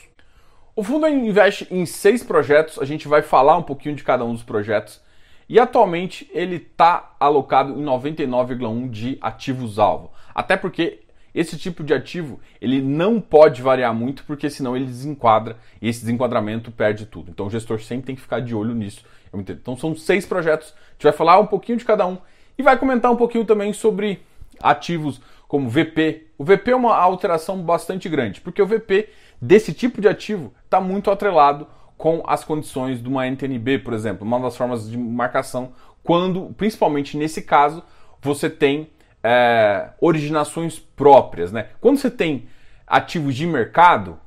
O 0.75 0.83
fundo 0.83 1.09
investe 1.09 1.67
em 1.71 1.87
seis 1.87 2.23
projetos, 2.23 2.79
a 2.79 2.85
gente 2.85 3.09
vai 3.09 3.23
falar 3.23 3.57
um 3.57 3.63
pouquinho 3.63 3.95
de 3.95 4.05
cada 4.05 4.25
um 4.25 4.35
dos 4.35 4.43
projetos 4.43 5.01
e 5.49 5.59
atualmente 5.59 6.29
ele 6.33 6.57
está 6.57 7.15
alocado 7.21 7.73
em 7.73 7.85
99,1 7.85 8.91
de 8.91 9.19
ativos-alvo. 9.21 10.11
Até 10.35 10.57
porque 10.57 11.01
esse 11.35 11.59
tipo 11.59 11.85
de 11.85 11.93
ativo 11.93 12.41
ele 12.61 12.81
não 12.81 13.21
pode 13.21 13.61
variar 13.61 13.95
muito, 13.95 14.25
porque 14.25 14.49
senão 14.49 14.75
ele 14.75 14.87
desenquadra 14.87 15.59
e 15.81 15.89
esse 15.89 16.01
desenquadramento 16.01 16.71
perde 16.71 17.07
tudo. 17.07 17.31
Então 17.31 17.47
o 17.47 17.51
gestor 17.51 17.81
sempre 17.81 18.07
tem 18.07 18.15
que 18.15 18.23
ficar 18.23 18.41
de 18.41 18.55
olho 18.55 18.75
nisso. 18.75 19.05
Então 19.33 19.77
são 19.77 19.95
seis 19.95 20.25
projetos, 20.25 20.75
a 20.77 20.93
gente 20.93 21.03
vai 21.03 21.13
falar 21.13 21.39
um 21.39 21.47
pouquinho 21.47 21.77
de 21.77 21.85
cada 21.85 22.07
um 22.07 22.17
e 22.57 22.63
vai 22.63 22.79
comentar 22.79 23.13
um 23.13 23.17
pouquinho 23.17 23.45
também 23.45 23.73
sobre 23.73 24.23
ativos 24.61 25.21
como 25.47 25.69
VP. 25.69 26.27
O 26.39 26.45
VP 26.45 26.71
é 26.71 26.77
uma 26.77 26.97
alteração 26.97 27.59
bastante 27.63 28.09
grande, 28.09 28.41
porque 28.41 28.63
o 28.63 28.67
VP 28.67 29.09
desse 29.41 29.73
tipo 29.75 30.01
de 30.01 30.09
ativo 30.09 30.55
está 30.65 30.81
muito 30.81 31.11
atrelado 31.11 31.67
com 31.97 32.23
as 32.27 32.45
condições 32.45 33.03
de 33.03 33.09
uma 33.09 33.27
NTNB, 33.27 33.79
por 33.79 33.95
exemplo, 33.95 34.27
uma 34.27 34.39
das 34.41 34.57
formas 34.57 34.89
de 34.89 34.99
marcação, 34.99 35.73
quando, 36.03 36.55
principalmente 36.57 37.17
nesse 37.17 37.43
caso, 37.43 37.83
você 38.21 38.51
tem 38.51 38.91
é, 39.23 39.91
originações 40.01 40.79
próprias. 40.79 41.51
Né? 41.51 41.69
Quando 41.81 41.99
você 41.99 42.11
tem 42.11 42.49
ativos 42.87 43.35
de 43.35 43.47
mercado, 43.47 44.19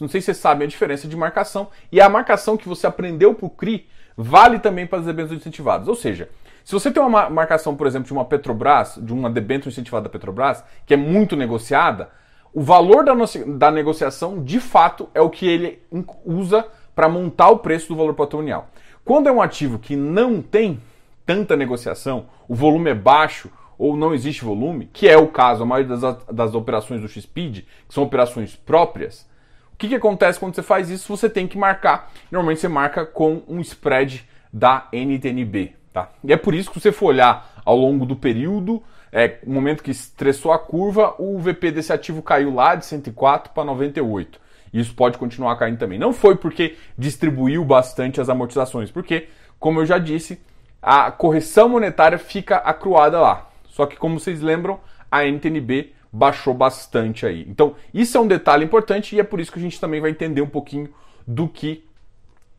não 0.00 0.08
sei 0.08 0.20
se 0.20 0.26
vocês 0.26 0.36
sabem 0.38 0.66
a 0.66 0.68
diferença 0.68 1.06
de 1.06 1.16
marcação, 1.16 1.68
e 1.92 2.00
a 2.00 2.08
marcação 2.08 2.56
que 2.56 2.68
você 2.68 2.86
aprendeu 2.86 3.34
para 3.34 3.46
o 3.46 3.50
CRI 3.50 3.86
vale 4.16 4.58
também 4.58 4.86
para 4.86 4.98
as 4.98 5.04
debêntures 5.04 5.40
incentivadas. 5.40 5.88
Ou 5.88 5.94
seja, 5.94 6.28
se 6.64 6.72
você 6.72 6.90
tem 6.90 7.02
uma 7.02 7.28
marcação, 7.28 7.76
por 7.76 7.86
exemplo, 7.86 8.06
de 8.06 8.12
uma 8.12 8.24
Petrobras, 8.24 8.98
de 9.00 9.12
uma 9.12 9.30
debênture 9.30 9.70
incentivada 9.70 10.04
da 10.04 10.10
Petrobras, 10.10 10.64
que 10.84 10.94
é 10.94 10.96
muito 10.96 11.36
negociada, 11.36 12.08
o 12.52 12.62
valor 12.62 13.04
da, 13.04 13.12
da 13.58 13.70
negociação, 13.70 14.42
de 14.42 14.58
fato, 14.58 15.08
é 15.14 15.20
o 15.20 15.28
que 15.28 15.46
ele 15.46 15.82
usa 16.24 16.66
para 16.96 17.10
montar 17.10 17.50
o 17.50 17.58
preço 17.58 17.88
do 17.88 17.96
valor 17.96 18.14
patrimonial. 18.14 18.70
Quando 19.04 19.28
é 19.28 19.32
um 19.32 19.42
ativo 19.42 19.78
que 19.78 19.94
não 19.94 20.40
tem 20.40 20.80
tanta 21.26 21.54
negociação, 21.54 22.26
o 22.48 22.54
volume 22.54 22.90
é 22.90 22.94
baixo 22.94 23.50
ou 23.78 23.94
não 23.94 24.14
existe 24.14 24.42
volume, 24.42 24.88
que 24.90 25.06
é 25.06 25.18
o 25.18 25.28
caso, 25.28 25.62
a 25.62 25.66
maioria 25.66 25.94
das, 25.94 26.24
das 26.24 26.54
operações 26.54 27.02
do 27.02 27.08
XPID, 27.08 27.66
que 27.86 27.94
são 27.94 28.02
operações 28.02 28.56
próprias, 28.56 29.28
o 29.74 29.76
que, 29.76 29.88
que 29.88 29.94
acontece 29.94 30.40
quando 30.40 30.54
você 30.54 30.62
faz 30.62 30.88
isso? 30.88 31.14
Você 31.14 31.28
tem 31.28 31.46
que 31.46 31.58
marcar, 31.58 32.10
normalmente 32.32 32.62
você 32.62 32.68
marca 32.68 33.04
com 33.04 33.42
um 33.46 33.60
spread 33.60 34.26
da 34.50 34.88
NTNB. 34.90 35.74
Tá? 35.92 36.10
E 36.24 36.32
é 36.32 36.36
por 36.36 36.54
isso 36.54 36.70
que 36.70 36.80
você 36.80 36.90
for 36.90 37.08
olhar 37.08 37.60
ao 37.62 37.76
longo 37.76 38.06
do 38.06 38.16
período, 38.16 38.82
é, 39.12 39.38
no 39.46 39.52
momento 39.54 39.82
que 39.82 39.90
estressou 39.90 40.50
a 40.50 40.58
curva, 40.58 41.14
o 41.18 41.38
VP 41.38 41.72
desse 41.72 41.92
ativo 41.92 42.22
caiu 42.22 42.54
lá 42.54 42.74
de 42.74 42.86
104 42.86 43.52
para 43.52 43.64
98 43.64 44.45
isso 44.80 44.94
pode 44.94 45.18
continuar 45.18 45.56
caindo 45.56 45.78
também. 45.78 45.98
Não 45.98 46.12
foi 46.12 46.36
porque 46.36 46.76
distribuiu 46.96 47.64
bastante 47.64 48.20
as 48.20 48.28
amortizações, 48.28 48.90
porque, 48.90 49.28
como 49.58 49.80
eu 49.80 49.86
já 49.86 49.98
disse, 49.98 50.40
a 50.82 51.10
correção 51.10 51.68
monetária 51.68 52.18
fica 52.18 52.56
acruada 52.56 53.20
lá. 53.20 53.50
Só 53.68 53.86
que, 53.86 53.96
como 53.96 54.18
vocês 54.18 54.40
lembram, 54.40 54.80
a 55.10 55.24
NTNB 55.24 55.92
baixou 56.12 56.54
bastante 56.54 57.26
aí. 57.26 57.44
Então, 57.48 57.74
isso 57.92 58.16
é 58.16 58.20
um 58.20 58.26
detalhe 58.26 58.64
importante 58.64 59.14
e 59.14 59.20
é 59.20 59.24
por 59.24 59.40
isso 59.40 59.52
que 59.52 59.58
a 59.58 59.62
gente 59.62 59.80
também 59.80 60.00
vai 60.00 60.10
entender 60.10 60.40
um 60.40 60.48
pouquinho 60.48 60.88
do 61.26 61.48
que 61.48 61.84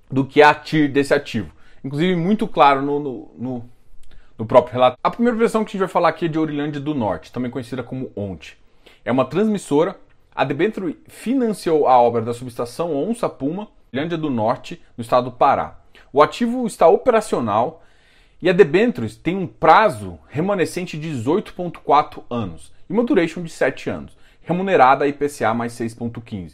do 0.10 0.26
que 0.26 0.42
é 0.42 0.46
a 0.46 0.54
TIR 0.54 0.90
desse 0.90 1.14
ativo. 1.14 1.52
Inclusive, 1.84 2.16
muito 2.16 2.48
claro 2.48 2.82
no, 2.82 3.00
no, 3.00 3.32
no, 3.38 3.70
no 4.38 4.46
próprio 4.46 4.74
relato. 4.74 4.98
A 5.04 5.10
primeira 5.10 5.38
versão 5.38 5.64
que 5.64 5.70
a 5.70 5.72
gente 5.74 5.80
vai 5.80 5.88
falar 5.88 6.10
aqui 6.10 6.26
é 6.26 6.28
de 6.30 6.40
Orilândia 6.40 6.80
do 6.80 6.96
Norte, 6.96 7.32
também 7.32 7.52
conhecida 7.52 7.84
como 7.84 8.12
ONT. 8.16 8.58
É 9.04 9.12
uma 9.12 9.26
transmissora. 9.26 9.98
A 10.38 10.44
Debentro 10.44 10.96
financiou 11.08 11.88
a 11.88 12.00
obra 12.00 12.22
da 12.22 12.32
subestação 12.32 12.96
Onça 12.96 13.28
Puma, 13.28 13.70
Orilândia 13.92 14.20
do 14.20 14.30
Norte, 14.30 14.80
no 14.96 15.02
estado 15.02 15.32
do 15.32 15.36
Pará. 15.36 15.80
O 16.14 16.22
ativo 16.22 16.68
está 16.68 16.88
operacional 16.88 17.82
e 18.40 18.48
a 18.48 18.54
Debentures 18.54 19.16
tem 19.16 19.36
um 19.36 19.48
prazo 19.48 20.20
remanescente 20.28 20.96
de 20.96 21.10
18,4 21.10 22.22
anos 22.30 22.72
e 22.88 22.94
uma 22.94 23.04
duration 23.04 23.42
de 23.42 23.50
7 23.50 23.90
anos, 23.90 24.16
remunerada 24.44 25.06
a 25.06 25.08
IPCA 25.08 25.56
mais 25.56 25.74
6,15. 25.74 26.54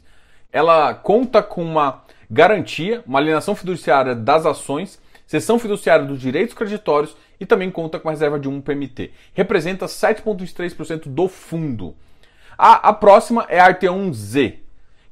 Ela 0.50 0.94
conta 0.94 1.44
com 1.44 1.62
uma 1.62 2.06
garantia, 2.32 3.04
uma 3.06 3.20
alienação 3.20 3.54
fiduciária 3.54 4.16
das 4.16 4.46
ações, 4.46 4.98
cessão 5.28 5.60
fiduciária 5.60 6.06
dos 6.06 6.22
direitos 6.22 6.56
creditórios 6.56 7.18
e 7.38 7.46
também 7.46 7.70
conta 7.70 8.00
com 8.00 8.08
a 8.08 8.12
reserva 8.12 8.40
de 8.40 8.48
1 8.48 8.62
PMT. 8.62 9.12
Representa 9.34 9.88
7,3% 9.88 11.10
do 11.10 11.28
fundo. 11.28 11.94
A, 12.58 12.90
a 12.90 12.94
próxima 12.94 13.46
é 13.50 13.60
a 13.60 13.66
Arteon-Z, 13.66 14.60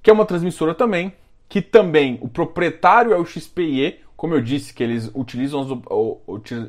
que 0.02 0.10
é 0.10 0.14
uma 0.14 0.26
transmissora 0.26 0.74
também, 0.74 1.14
que 1.48 1.62
também 1.62 2.18
o 2.22 2.28
proprietário 2.28 3.14
é 3.14 3.18
o 3.18 3.26
XPIE, 3.26 4.00
como 4.16 4.34
eu 4.34 4.42
disse, 4.42 4.74
que 4.74 4.84
eles 4.84 5.12
utilizam, 5.14 5.82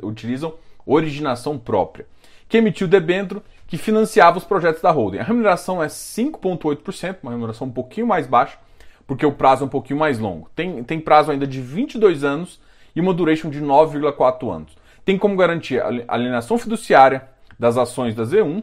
utilizam 0.02 0.54
originação 0.84 1.58
própria, 1.58 2.06
que 2.48 2.56
emitiu 2.56 2.88
debênturo 2.88 3.42
que 3.66 3.78
financiava 3.78 4.38
os 4.38 4.44
projetos 4.44 4.82
da 4.82 4.90
holding. 4.90 5.18
A 5.18 5.22
remuneração 5.22 5.82
é 5.82 5.86
5,8%, 5.86 7.18
uma 7.22 7.32
remuneração 7.32 7.68
um 7.68 7.72
pouquinho 7.72 8.06
mais 8.06 8.26
baixa, 8.26 8.58
porque 9.06 9.24
o 9.24 9.32
prazo 9.32 9.62
é 9.62 9.66
um 9.66 9.70
pouquinho 9.70 9.98
mais 9.98 10.18
longo. 10.18 10.50
Tem, 10.54 10.82
tem 10.84 11.00
prazo 11.00 11.30
ainda 11.30 11.46
de 11.46 11.60
22 11.60 12.24
anos 12.24 12.60
e 12.94 13.00
uma 13.00 13.14
duration 13.14 13.48
de 13.48 13.62
9,4 13.62 14.54
anos. 14.54 14.76
Tem 15.04 15.16
como 15.16 15.36
garantir 15.36 15.80
a 15.80 15.88
alienação 16.08 16.58
fiduciária 16.58 17.28
das 17.58 17.76
ações 17.76 18.14
da 18.14 18.24
Z1, 18.24 18.62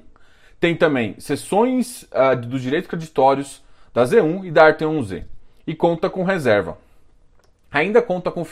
tem 0.59 0.75
também 0.75 1.15
sessões 1.19 2.03
uh, 2.03 2.35
dos 2.35 2.61
direitos 2.61 2.89
creditórios 2.89 3.63
da 3.93 4.03
Z1 4.03 4.45
e 4.45 4.51
da 4.51 4.65
Arteon-Z. 4.65 5.25
E 5.65 5.75
conta 5.75 6.09
com 6.09 6.23
reserva 6.23 6.77
ainda 7.71 8.01
conta 8.01 8.31
com 8.31 8.43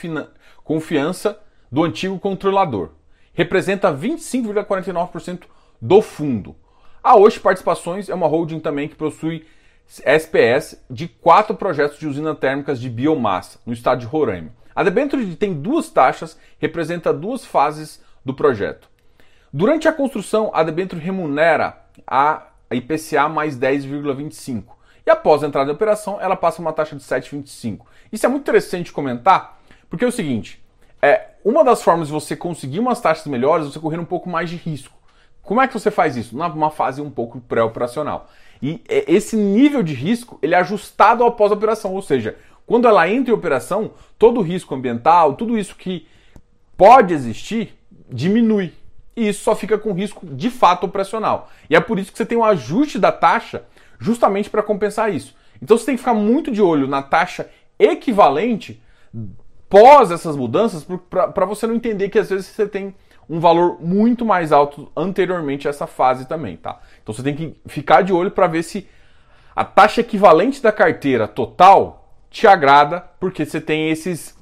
confiança 0.64 1.40
do 1.72 1.84
antigo 1.84 2.20
controlador. 2.20 2.92
Representa 3.34 3.94
25,49% 3.94 5.44
do 5.82 6.02
fundo. 6.02 6.56
A 7.04 7.16
Osh 7.16 7.38
Participações 7.38 8.10
é 8.10 8.16
uma 8.16 8.28
holding 8.28 8.60
também 8.60 8.88
que 8.88 8.96
possui 8.96 9.46
SPS 9.88 10.84
de 10.90 11.08
quatro 11.08 11.56
projetos 11.56 11.98
de 11.98 12.08
usina 12.08 12.36
térmicas 12.36 12.80
de 12.80 12.90
biomassa 12.90 13.60
no 13.66 13.74
estado 13.74 14.00
de 14.02 14.06
Roraima. 14.06 14.52
A 14.76 14.84
debênture 14.84 15.36
tem 15.36 15.54
duas 15.54 15.90
taxas, 15.90 16.38
representa 16.60 17.14
duas 17.14 17.46
fases 17.46 18.04
do 18.24 18.34
projeto. 18.34 18.90
Durante 19.52 19.88
a 19.88 19.94
construção, 19.94 20.52
a 20.54 20.64
debênture 20.64 21.02
remunera 21.02 21.78
a 22.06 22.48
IPCA 22.72 23.30
mais 23.30 23.58
10,25 23.58 24.78
e 25.06 25.10
após 25.10 25.42
a 25.42 25.48
entrada 25.48 25.72
em 25.72 25.74
operação, 25.74 26.20
ela 26.20 26.36
passa 26.36 26.62
uma 26.62 26.74
taxa 26.74 26.94
de 26.94 27.02
7,25. 27.02 27.80
Isso 28.12 28.26
é 28.26 28.30
muito 28.30 28.42
interessante 28.42 28.92
comentar, 28.92 29.58
porque 29.90 30.04
é 30.04 30.08
o 30.08 30.12
seguinte: 30.12 30.62
é, 31.02 31.30
uma 31.46 31.64
das 31.64 31.82
formas 31.82 32.08
de 32.08 32.14
você 32.14 32.36
conseguir 32.36 32.80
umas 32.80 33.00
taxas 33.00 33.26
melhores 33.28 33.66
é 33.66 33.70
você 33.72 33.80
correr 33.80 34.00
um 34.00 34.06
pouco 34.06 34.30
mais 34.30 34.50
de 34.50 34.58
risco. 34.58 34.94
Como 35.42 35.62
é 35.62 35.68
que 35.68 35.74
você 35.74 35.90
faz 35.90 36.18
isso? 36.18 36.36
Numa 36.36 36.70
fase 36.70 37.02
um 37.02 37.10
pouco 37.10 37.40
pré-operacional. 37.40 38.30
E 38.62 38.82
é, 38.90 39.10
esse 39.10 39.38
nível 39.38 39.82
de 39.82 39.94
risco 39.94 40.38
ele 40.42 40.54
é 40.54 40.58
ajustado 40.58 41.24
ao 41.24 41.32
pós-operação, 41.32 41.94
ou 41.94 42.02
seja, 42.02 42.36
quando 42.66 42.86
ela 42.86 43.10
entra 43.10 43.32
em 43.32 43.38
operação, 43.38 43.92
todo 44.20 44.42
o 44.42 44.44
risco 44.44 44.76
ambiental, 44.76 45.36
tudo 45.36 45.58
isso 45.58 45.74
que 45.78 46.06
pode 46.76 47.14
existir, 47.14 47.80
diminui. 48.10 48.74
E 49.18 49.28
isso 49.28 49.44
só 49.44 49.56
fica 49.56 49.80
com 49.80 49.92
risco 49.94 50.28
de 50.28 50.52
fato 50.52 50.86
operacional. 50.86 51.50
E 51.68 51.76
é 51.76 51.80
por 51.80 51.98
isso 51.98 52.12
que 52.12 52.18
você 52.20 52.26
tem 52.26 52.38
um 52.38 52.44
ajuste 52.44 53.00
da 53.00 53.12
taxa 53.12 53.64
justamente 54.00 54.48
para 54.48 54.62
compensar 54.62 55.12
isso. 55.12 55.36
Então 55.60 55.76
você 55.76 55.88
tem 55.88 55.96
que 55.96 56.02
ficar 56.02 56.14
muito 56.14 56.52
de 56.52 56.62
olho 56.62 56.88
na 56.88 57.02
taxa 57.02 57.50
equivalente 57.80 58.80
pós 59.68 60.12
essas 60.12 60.36
mudanças 60.36 60.86
para 61.10 61.46
você 61.46 61.66
não 61.66 61.74
entender 61.74 62.10
que 62.10 62.20
às 62.20 62.30
vezes 62.30 62.46
você 62.46 62.68
tem 62.68 62.96
um 63.28 63.40
valor 63.40 63.82
muito 63.82 64.24
mais 64.24 64.52
alto 64.52 64.90
anteriormente 64.96 65.68
a 65.68 65.72
essa 65.72 65.88
fase 65.88 66.28
também, 66.28 66.56
tá? 66.56 66.80
Então 67.02 67.14
você 67.14 67.24
tem 67.24 67.36
que 67.36 67.60
ficar 67.66 68.04
de 68.04 68.14
olho 68.14 68.30
para 68.30 68.46
ver 68.46 68.62
se 68.62 68.88
a 69.56 69.66
taxa 69.66 70.02
equivalente 70.02 70.62
da 70.62 70.72
carteira 70.72 71.28
total 71.28 72.14
te 72.30 72.46
agrada, 72.46 73.02
porque 73.20 73.44
você 73.44 73.60
tem 73.60 73.90
esses 73.90 74.38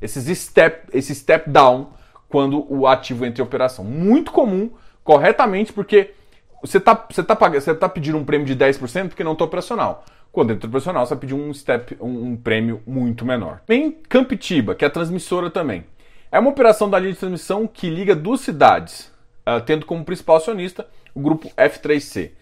esses 0.00 0.38
step, 0.38 0.88
esse 0.92 1.12
step 1.12 1.50
down 1.50 1.88
quando 2.28 2.66
o 2.72 2.86
ativo 2.86 3.24
entra 3.24 3.42
em 3.42 3.46
operação. 3.46 3.84
Muito 3.84 4.32
comum, 4.32 4.70
corretamente, 5.04 5.72
porque 5.72 6.12
você 6.60 6.78
está 6.78 7.06
você 7.08 7.22
tá, 7.22 7.36
tá 7.36 7.88
pedindo 7.88 8.18
um 8.18 8.24
prêmio 8.24 8.46
de 8.46 8.56
10% 8.56 9.08
porque 9.08 9.24
não 9.24 9.32
está 9.32 9.44
operacional. 9.44 10.04
Quando 10.32 10.52
entra 10.52 10.68
operacional, 10.68 11.06
você 11.06 11.14
vai 11.14 11.20
pedir 11.20 11.34
um, 11.34 11.52
step, 11.54 11.96
um, 12.00 12.32
um 12.32 12.36
prêmio 12.36 12.82
muito 12.86 13.24
menor. 13.24 13.60
Tem 13.66 13.90
Campitiba, 14.08 14.74
que 14.74 14.84
é 14.84 14.88
a 14.88 14.90
transmissora 14.90 15.48
também. 15.50 15.84
É 16.30 16.38
uma 16.38 16.50
operação 16.50 16.90
da 16.90 16.98
linha 16.98 17.12
de 17.12 17.18
transmissão 17.18 17.66
que 17.66 17.88
liga 17.88 18.14
duas 18.14 18.40
cidades, 18.40 19.10
uh, 19.46 19.60
tendo 19.64 19.86
como 19.86 20.04
principal 20.04 20.36
acionista 20.36 20.86
o 21.14 21.20
grupo 21.20 21.48
F3C. 21.56 22.32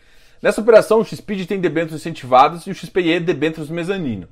Nessa 0.43 0.61
operação, 0.61 1.00
o 1.00 1.05
XPID 1.05 1.47
tem 1.47 1.61
debêntures 1.61 2.00
incentivadas 2.00 2.67
e 2.67 2.71
o 2.71 2.75
XPE 2.75 3.21
debêntures 3.21 3.71
mezanino. 3.71 4.26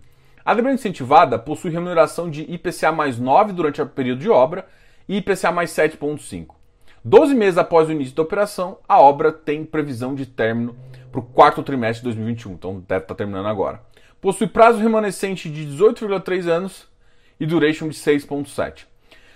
A 0.44 0.52
debênture 0.52 0.80
incentivada 0.80 1.38
possui 1.38 1.70
remuneração 1.70 2.28
de 2.28 2.42
IPCA 2.42 2.90
mais 2.90 3.18
9 3.18 3.52
durante 3.52 3.80
o 3.80 3.86
período 3.86 4.18
de 4.18 4.28
obra 4.28 4.66
e 5.12 5.18
IPCA 5.18 5.52
mais 5.52 5.70
7,5. 5.72 6.54
12 7.04 7.34
meses 7.34 7.58
após 7.58 7.86
o 7.86 7.92
início 7.92 8.16
da 8.16 8.22
operação, 8.22 8.78
a 8.88 8.98
obra 8.98 9.30
tem 9.30 9.62
previsão 9.62 10.14
de 10.14 10.24
término 10.24 10.74
para 11.10 11.20
o 11.20 11.22
quarto 11.22 11.62
trimestre 11.62 11.98
de 12.00 12.04
2021, 12.04 12.52
então 12.52 12.74
deve 12.88 13.04
estar 13.04 13.14
tá 13.14 13.14
terminando 13.14 13.44
agora. 13.44 13.82
Possui 14.22 14.46
prazo 14.46 14.78
remanescente 14.78 15.50
de 15.50 15.66
18,3 15.66 16.46
anos 16.46 16.88
e 17.38 17.44
duration 17.44 17.88
de 17.88 17.94
6,7. 17.94 18.86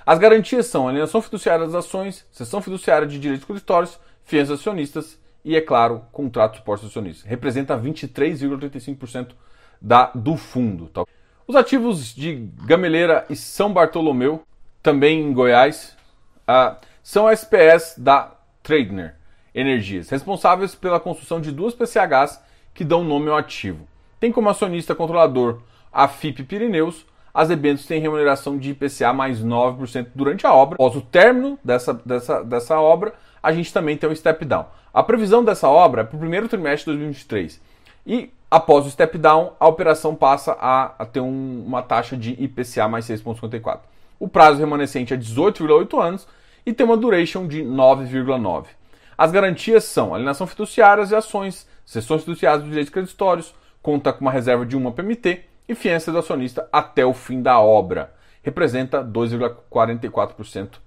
As 0.06 0.18
garantias 0.18 0.64
são 0.64 0.88
alienação 0.88 1.20
fiduciária 1.20 1.66
das 1.66 1.74
ações, 1.74 2.24
cessão 2.30 2.62
fiduciária 2.62 3.06
de 3.06 3.18
direitos 3.18 3.44
creditórios, 3.44 4.00
fianças 4.24 4.60
acionistas 4.60 5.20
e, 5.44 5.54
é 5.56 5.60
claro, 5.60 6.06
contrato 6.10 6.52
de 6.52 6.58
suporte 6.60 6.86
acionista. 6.86 7.28
Representa 7.28 7.76
23,85% 7.76 9.32
da, 9.82 10.10
do 10.14 10.38
fundo. 10.38 10.86
Tá? 10.86 11.04
Os 11.46 11.54
ativos 11.54 12.14
de 12.14 12.48
Gameleira 12.64 13.26
e 13.28 13.36
São 13.36 13.70
Bartolomeu, 13.70 14.42
também 14.86 15.20
em 15.20 15.32
Goiás, 15.32 15.96
uh, 16.48 16.76
são 17.02 17.28
SPS 17.28 17.96
da 17.98 18.30
Tradner 18.62 19.16
Energias, 19.52 20.08
responsáveis 20.08 20.76
pela 20.76 21.00
construção 21.00 21.40
de 21.40 21.50
duas 21.50 21.74
PCHs 21.74 22.40
que 22.72 22.84
dão 22.84 23.02
nome 23.02 23.28
ao 23.28 23.36
ativo. 23.36 23.84
Tem 24.20 24.30
como 24.30 24.48
acionista 24.48 24.94
controlador 24.94 25.60
a 25.92 26.06
FIP 26.06 26.44
Pirineus, 26.44 27.04
as 27.34 27.48
debêntures 27.48 27.88
têm 27.88 28.00
remuneração 28.00 28.56
de 28.56 28.70
IPCA 28.70 29.12
mais 29.12 29.42
9% 29.42 30.06
durante 30.14 30.46
a 30.46 30.54
obra. 30.54 30.76
Após 30.76 30.94
o 30.94 31.00
término 31.00 31.58
dessa, 31.64 31.92
dessa, 31.92 32.44
dessa 32.44 32.80
obra, 32.80 33.12
a 33.42 33.52
gente 33.52 33.72
também 33.72 33.96
tem 33.96 34.08
um 34.08 34.14
step 34.14 34.44
down. 34.44 34.66
A 34.94 35.02
previsão 35.02 35.44
dessa 35.44 35.68
obra 35.68 36.02
é 36.02 36.04
para 36.04 36.16
o 36.16 36.20
primeiro 36.20 36.46
trimestre 36.46 36.92
de 36.92 36.98
2023. 36.98 37.60
E 38.06 38.30
após 38.48 38.86
o 38.86 38.90
step 38.90 39.18
down, 39.18 39.52
a 39.58 39.66
operação 39.66 40.14
passa 40.14 40.56
a, 40.60 40.94
a 40.96 41.04
ter 41.04 41.18
um, 41.18 41.64
uma 41.66 41.82
taxa 41.82 42.16
de 42.16 42.40
IPCA 42.40 42.86
mais 42.86 43.04
6,54. 43.06 43.80
O 44.18 44.28
prazo 44.28 44.58
remanescente 44.58 45.12
é 45.12 45.16
18,8 45.16 46.02
anos 46.02 46.26
e 46.64 46.72
tem 46.72 46.86
uma 46.86 46.96
duration 46.96 47.46
de 47.46 47.62
9,9. 47.62 48.66
As 49.16 49.30
garantias 49.30 49.84
são 49.84 50.14
alienação 50.14 50.46
fiduciárias 50.46 51.10
e 51.10 51.14
ações, 51.14 51.68
sessões 51.84 52.22
fiduciárias 52.22 52.62
dos 52.62 52.70
direitos 52.70 52.92
creditórios, 52.92 53.54
conta 53.82 54.12
com 54.12 54.22
uma 54.22 54.30
reserva 54.30 54.66
de 54.66 54.76
uma 54.76 54.90
PMT 54.90 55.44
e 55.68 55.74
fiança 55.74 56.10
do 56.10 56.18
acionista 56.18 56.68
até 56.72 57.04
o 57.04 57.12
fim 57.12 57.42
da 57.42 57.60
obra. 57.60 58.12
Representa 58.42 59.02
2,44% 59.04 60.78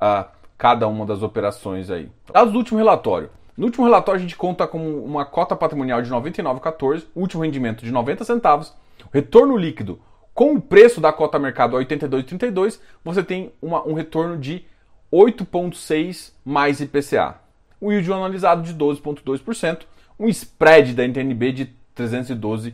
a 0.00 0.28
cada 0.56 0.86
uma 0.86 1.06
das 1.06 1.22
operações 1.22 1.90
aí. 1.90 2.10
Dados 2.32 2.52
do 2.52 2.58
último 2.58 2.78
relatório. 2.78 3.30
No 3.56 3.66
último 3.66 3.84
relatório 3.84 4.18
a 4.18 4.22
gente 4.22 4.36
conta 4.36 4.66
com 4.66 4.78
uma 5.04 5.24
cota 5.24 5.56
patrimonial 5.56 6.00
de 6.00 6.10
99,14, 6.10 7.06
último 7.14 7.42
rendimento 7.42 7.84
de 7.84 7.90
90 7.90 8.24
centavos, 8.24 8.72
retorno 9.12 9.56
líquido 9.56 10.00
com 10.38 10.54
o 10.54 10.60
preço 10.60 11.00
da 11.00 11.12
cota 11.12 11.36
mercado 11.36 11.76
a 11.76 11.80
82,32, 11.80 12.78
você 13.02 13.24
tem 13.24 13.50
uma, 13.60 13.84
um 13.84 13.92
retorno 13.92 14.38
de 14.38 14.64
8,6% 15.12 16.30
mais 16.44 16.80
IPCA. 16.80 17.40
O 17.80 17.90
yield 17.90 18.12
analisado 18.12 18.62
de 18.62 18.72
12,2%, 18.72 19.80
um 20.16 20.28
spread 20.28 20.94
da 20.94 21.02
NTNB 21.02 21.50
de 21.50 21.64
312 21.92 22.72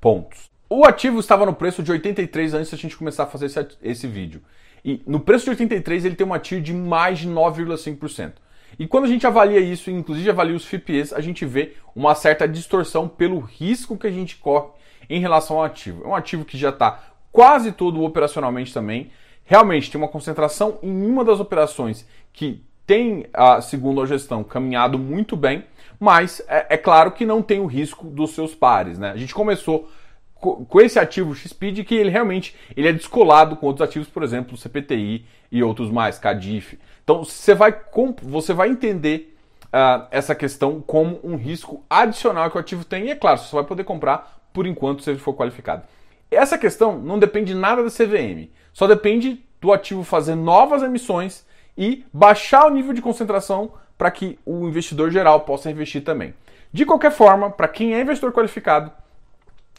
pontos. 0.00 0.48
O 0.68 0.84
ativo 0.84 1.18
estava 1.18 1.44
no 1.44 1.52
preço 1.52 1.82
de 1.82 1.90
83 1.90 2.54
antes 2.54 2.70
da 2.70 2.76
gente 2.76 2.96
começar 2.96 3.24
a 3.24 3.26
fazer 3.26 3.46
esse, 3.46 3.66
esse 3.82 4.06
vídeo. 4.06 4.40
E 4.84 5.02
no 5.04 5.18
preço 5.18 5.46
de 5.46 5.50
83 5.50 6.04
ele 6.04 6.14
tem 6.14 6.24
uma 6.24 6.38
TIR 6.38 6.60
de 6.60 6.72
mais 6.72 7.18
de 7.18 7.28
9,5%. 7.28 8.34
E 8.78 8.86
quando 8.86 9.06
a 9.06 9.08
gente 9.08 9.26
avalia 9.26 9.58
isso, 9.58 9.90
inclusive 9.90 10.30
avalia 10.30 10.54
os 10.54 10.64
FIPEs, 10.64 11.12
a 11.12 11.20
gente 11.20 11.44
vê 11.44 11.74
uma 11.92 12.14
certa 12.14 12.46
distorção 12.46 13.08
pelo 13.08 13.40
risco 13.40 13.98
que 13.98 14.06
a 14.06 14.12
gente 14.12 14.36
corre 14.36 14.78
em 15.10 15.20
relação 15.20 15.56
ao 15.56 15.64
ativo. 15.64 16.04
É 16.04 16.08
um 16.08 16.14
ativo 16.14 16.44
que 16.44 16.56
já 16.56 16.70
está 16.70 17.00
quase 17.32 17.72
todo 17.72 18.02
operacionalmente 18.02 18.72
também. 18.72 19.10
Realmente 19.44 19.90
tem 19.90 20.00
uma 20.00 20.08
concentração 20.08 20.78
em 20.82 21.06
uma 21.06 21.24
das 21.24 21.40
operações 21.40 22.06
que 22.32 22.62
tem, 22.86 23.26
segundo 23.62 24.00
a 24.00 24.06
gestão, 24.06 24.42
caminhado 24.42 24.98
muito 24.98 25.36
bem, 25.36 25.64
mas 25.98 26.40
é, 26.48 26.66
é 26.70 26.76
claro 26.76 27.12
que 27.12 27.26
não 27.26 27.42
tem 27.42 27.60
o 27.60 27.66
risco 27.66 28.06
dos 28.06 28.30
seus 28.30 28.54
pares. 28.54 28.98
Né? 28.98 29.10
A 29.10 29.16
gente 29.16 29.34
começou 29.34 29.88
com 30.34 30.80
esse 30.80 30.98
ativo 30.98 31.34
XPID 31.34 31.84
que 31.84 31.94
ele 31.94 32.08
realmente 32.08 32.56
ele 32.74 32.88
é 32.88 32.92
descolado 32.92 33.56
com 33.56 33.66
outros 33.66 33.86
ativos, 33.86 34.08
por 34.08 34.22
exemplo, 34.22 34.56
CPTI 34.56 35.26
e 35.52 35.62
outros 35.62 35.90
mais, 35.90 36.18
CADIF. 36.18 36.78
Então 37.04 37.24
você 37.24 37.54
vai, 37.54 37.78
você 38.22 38.54
vai 38.54 38.70
entender 38.70 39.36
uh, 39.66 40.06
essa 40.10 40.34
questão 40.34 40.80
como 40.80 41.20
um 41.22 41.36
risco 41.36 41.84
adicional 41.90 42.50
que 42.50 42.56
o 42.56 42.60
ativo 42.60 42.84
tem, 42.84 43.06
e 43.06 43.10
é 43.10 43.14
claro, 43.14 43.38
você 43.38 43.54
vai 43.54 43.64
poder 43.64 43.84
comprar 43.84 44.39
por 44.52 44.66
enquanto 44.66 45.02
se 45.02 45.10
ele 45.10 45.18
for 45.18 45.34
qualificado. 45.34 45.82
Essa 46.30 46.56
questão 46.56 46.98
não 46.98 47.18
depende 47.18 47.54
nada 47.54 47.82
da 47.82 47.90
CVM, 47.90 48.50
só 48.72 48.86
depende 48.86 49.44
do 49.60 49.72
ativo 49.72 50.04
fazer 50.04 50.34
novas 50.34 50.82
emissões 50.82 51.44
e 51.76 52.04
baixar 52.12 52.66
o 52.66 52.70
nível 52.70 52.92
de 52.92 53.02
concentração 53.02 53.72
para 53.98 54.10
que 54.10 54.38
o 54.46 54.66
investidor 54.66 55.10
geral 55.10 55.40
possa 55.40 55.70
investir 55.70 56.02
também. 56.02 56.32
De 56.72 56.86
qualquer 56.86 57.10
forma, 57.10 57.50
para 57.50 57.68
quem 57.68 57.94
é 57.94 58.00
investidor 58.00 58.32
qualificado, 58.32 58.92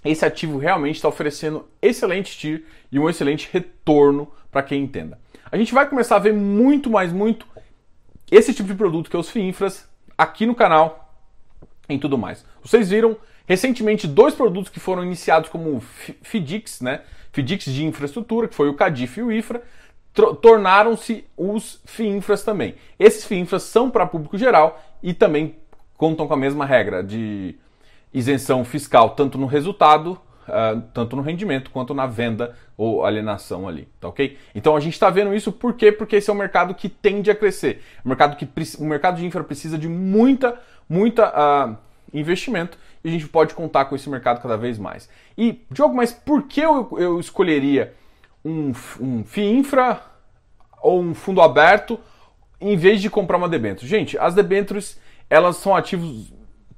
esse 0.03 0.25
ativo 0.25 0.57
realmente 0.57 0.95
está 0.95 1.07
oferecendo 1.07 1.67
excelente 1.81 2.37
TIR 2.37 2.65
e 2.91 2.99
um 2.99 3.09
excelente 3.09 3.49
retorno 3.51 4.27
para 4.51 4.63
quem 4.63 4.83
entenda. 4.83 5.17
A 5.51 5.57
gente 5.57 5.73
vai 5.73 5.87
começar 5.87 6.17
a 6.17 6.19
ver 6.19 6.33
muito 6.33 6.89
mais, 6.89 7.13
muito 7.13 7.45
esse 8.29 8.53
tipo 8.53 8.67
de 8.67 8.75
produto 8.75 9.09
que 9.09 9.15
é 9.15 9.19
os 9.19 9.29
FIINFRAs 9.29 9.87
aqui 10.17 10.45
no 10.45 10.55
canal 10.55 11.13
em 11.87 11.99
tudo 11.99 12.17
mais. 12.17 12.45
Vocês 12.63 12.89
viram 12.89 13.17
recentemente 13.45 14.07
dois 14.07 14.33
produtos 14.33 14.71
que 14.71 14.79
foram 14.79 15.03
iniciados 15.03 15.49
como 15.49 15.79
FIDIX, 15.79 16.81
né? 16.81 17.01
FIDIX 17.31 17.65
de 17.65 17.85
infraestrutura, 17.85 18.47
que 18.47 18.55
foi 18.55 18.69
o 18.69 18.73
CADIF 18.73 19.19
e 19.19 19.23
o 19.23 19.31
IFRA, 19.31 19.61
tornaram-se 20.41 21.25
os 21.37 21.81
FIINFRAs 21.85 22.43
também. 22.43 22.75
Esses 22.99 23.25
FIINFRAs 23.25 23.63
são 23.63 23.89
para 23.89 24.05
público 24.05 24.37
geral 24.37 24.81
e 25.01 25.13
também 25.13 25.55
contam 25.95 26.27
com 26.27 26.33
a 26.33 26.37
mesma 26.37 26.65
regra 26.65 27.03
de 27.03 27.55
isenção 28.13 28.65
fiscal, 28.65 29.11
tanto 29.11 29.37
no 29.37 29.45
resultado, 29.45 30.19
uh, 30.47 30.81
tanto 30.93 31.15
no 31.15 31.21
rendimento, 31.21 31.71
quanto 31.71 31.93
na 31.93 32.05
venda 32.05 32.55
ou 32.75 33.05
alienação 33.05 33.67
ali, 33.67 33.87
tá 33.99 34.09
ok? 34.09 34.37
Então 34.53 34.75
a 34.75 34.79
gente 34.81 34.93
está 34.93 35.09
vendo 35.09 35.33
isso 35.33 35.51
por 35.51 35.73
quê? 35.73 35.91
Porque 35.91 36.17
esse 36.17 36.29
é 36.29 36.33
um 36.33 36.37
mercado 36.37 36.75
que 36.75 36.89
tende 36.89 37.31
a 37.31 37.35
crescer. 37.35 37.81
O 38.03 38.09
mercado, 38.09 38.35
que, 38.35 38.47
o 38.79 38.85
mercado 38.85 39.17
de 39.17 39.25
infra 39.25 39.43
precisa 39.43 39.77
de 39.77 39.87
muita, 39.87 40.59
muita 40.89 41.29
uh, 41.29 41.77
investimento 42.13 42.77
e 43.03 43.09
a 43.09 43.11
gente 43.11 43.27
pode 43.27 43.53
contar 43.53 43.85
com 43.85 43.95
esse 43.95 44.09
mercado 44.09 44.41
cada 44.41 44.57
vez 44.57 44.77
mais. 44.77 45.09
E, 45.37 45.61
Diogo, 45.71 45.95
mas 45.95 46.11
por 46.11 46.43
que 46.43 46.61
eu, 46.61 46.89
eu 46.97 47.19
escolheria 47.19 47.93
um, 48.43 48.71
um 48.99 49.23
FII 49.23 49.57
infra 49.59 50.01
ou 50.81 51.01
um 51.01 51.13
fundo 51.13 51.41
aberto 51.41 51.99
em 52.59 52.75
vez 52.75 53.01
de 53.01 53.09
comprar 53.09 53.37
uma 53.37 53.49
debênture? 53.49 53.87
Gente, 53.87 54.17
as 54.17 54.33
debêntures, 54.33 54.99
elas 55.29 55.57
são 55.57 55.75
ativos 55.75 56.31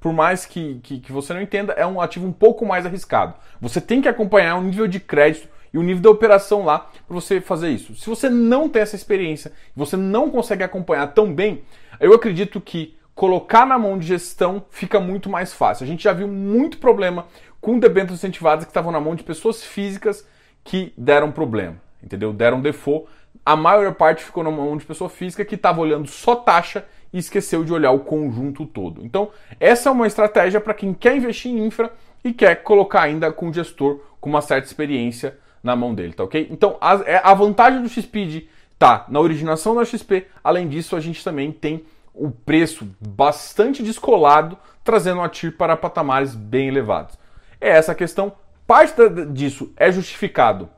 por 0.04 0.12
mais 0.12 0.44
que, 0.44 0.80
que, 0.82 1.00
que, 1.00 1.10
você 1.10 1.32
não 1.32 1.40
entenda, 1.40 1.72
é 1.72 1.86
um 1.86 1.98
ativo 1.98 2.26
um 2.26 2.32
pouco 2.32 2.66
mais 2.66 2.84
arriscado. 2.84 3.32
Você 3.58 3.80
tem 3.80 4.02
que 4.02 4.08
acompanhar 4.08 4.56
o 4.56 4.62
nível 4.62 4.86
de 4.86 5.00
crédito 5.00 5.48
e 5.72 5.78
o 5.78 5.82
nível 5.82 6.02
da 6.02 6.10
operação 6.10 6.62
lá 6.62 6.90
para 7.08 7.14
você 7.14 7.40
fazer 7.40 7.70
isso. 7.70 7.96
Se 7.96 8.06
você 8.06 8.28
não 8.28 8.68
tem 8.68 8.82
essa 8.82 8.94
experiência, 8.94 9.52
você 9.74 9.96
não 9.96 10.28
consegue 10.28 10.62
acompanhar 10.62 11.06
tão 11.14 11.34
bem, 11.34 11.62
eu 11.98 12.12
acredito 12.12 12.60
que 12.60 12.94
colocar 13.14 13.64
na 13.64 13.78
mão 13.78 13.98
de 13.98 14.06
gestão 14.06 14.64
fica 14.70 14.98
muito 14.98 15.30
mais 15.30 15.52
fácil. 15.52 15.84
A 15.84 15.86
gente 15.86 16.04
já 16.04 16.12
viu 16.12 16.28
muito 16.28 16.78
problema 16.78 17.26
com 17.60 17.78
debêntures 17.78 18.20
incentivadas 18.20 18.64
que 18.64 18.70
estavam 18.70 18.92
na 18.92 19.00
mão 19.00 19.14
de 19.14 19.22
pessoas 19.22 19.62
físicas 19.62 20.26
que 20.62 20.92
deram 20.96 21.30
problema, 21.30 21.76
entendeu? 22.02 22.32
Deram 22.32 22.60
default. 22.60 23.06
A 23.44 23.56
maior 23.56 23.94
parte 23.94 24.24
ficou 24.24 24.42
na 24.42 24.50
mão 24.50 24.76
de 24.76 24.84
pessoa 24.84 25.08
física 25.08 25.44
que 25.44 25.54
estava 25.54 25.80
olhando 25.80 26.06
só 26.08 26.34
taxa 26.34 26.84
e 27.12 27.18
esqueceu 27.18 27.62
de 27.64 27.72
olhar 27.72 27.92
o 27.92 28.00
conjunto 28.00 28.66
todo. 28.66 29.04
Então, 29.04 29.30
essa 29.60 29.88
é 29.88 29.92
uma 29.92 30.06
estratégia 30.06 30.60
para 30.60 30.74
quem 30.74 30.92
quer 30.92 31.16
investir 31.16 31.52
em 31.52 31.64
infra 31.64 31.92
e 32.24 32.32
quer 32.32 32.56
colocar 32.56 33.02
ainda 33.02 33.30
com 33.30 33.48
o 33.48 33.52
gestor 33.52 34.00
com 34.20 34.30
uma 34.30 34.40
certa 34.40 34.66
experiência 34.66 35.38
na 35.62 35.76
mão 35.76 35.94
dele, 35.94 36.12
tá 36.12 36.24
ok? 36.24 36.48
Então, 36.50 36.76
a, 36.80 36.94
é, 37.06 37.20
a 37.22 37.32
vantagem 37.32 37.80
do 37.80 37.88
XPID 37.88 38.48
tá 38.78 39.06
na 39.08 39.20
originação 39.20 39.74
da 39.74 39.84
XP, 39.84 40.26
além 40.42 40.68
disso, 40.68 40.96
a 40.96 41.00
gente 41.00 41.22
também 41.22 41.52
tem 41.52 41.84
o 42.14 42.30
preço 42.30 42.88
bastante 43.00 43.82
descolado, 43.82 44.56
trazendo 44.84 45.20
a 45.20 45.28
TIR 45.28 45.56
para 45.56 45.76
patamares 45.76 46.34
bem 46.34 46.68
elevados. 46.68 47.18
É 47.60 47.70
essa 47.70 47.92
a 47.92 47.94
questão. 47.94 48.32
Parte 48.66 48.94
disso 49.32 49.72
é 49.76 49.90
justificado 49.90 50.70